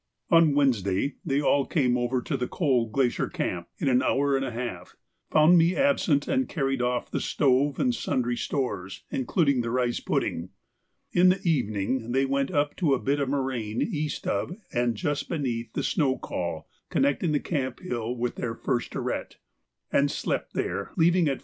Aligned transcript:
On 0.31 0.55
Wednesday 0.55 1.17
they 1.23 1.39
all 1.43 1.63
came 1.63 1.95
over 1.95 2.23
to 2.23 2.35
the 2.35 2.47
Coal 2.47 2.89
Glacier 2.89 3.27
Camp 3.29 3.67
in 3.77 3.87
an 3.87 4.01
hour 4.01 4.35
and 4.35 4.43
a 4.43 4.49
half, 4.49 4.95
found 5.29 5.59
me 5.59 5.75
absent, 5.75 6.27
and 6.27 6.49
carried 6.49 6.81
off 6.81 7.11
the 7.11 7.21
stove 7.21 7.79
and 7.79 7.93
sundry 7.93 8.35
stores, 8.35 9.03
including 9.11 9.61
the 9.61 9.69
rice 9.69 9.99
pudding. 9.99 10.49
In 11.11 11.29
the 11.29 11.41
evening 11.47 12.13
they 12.13 12.25
went 12.25 12.49
up 12.49 12.75
to 12.77 12.95
a 12.95 12.99
bit 12.99 13.19
of 13.19 13.29
moraine 13.29 13.83
east 13.83 14.25
of, 14.25 14.51
and 14.73 14.95
just 14.97 15.29
beneath, 15.29 15.71
the 15.73 15.83
snow 15.83 16.17
col 16.17 16.67
connecting 16.89 17.31
the 17.31 17.39
camp 17.39 17.79
hill 17.81 18.17
with 18.17 18.37
their 18.37 18.55
first 18.55 18.93
arête, 18.93 19.35
and 19.93 20.09
slept 20.09 20.55
there, 20.55 20.89
leaving 20.97 21.27
at 21.27 21.37
4. 21.37 21.39